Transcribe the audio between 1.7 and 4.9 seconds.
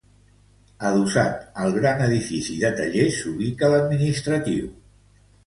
gran edifici de tallers, s'ubica l'administratiu.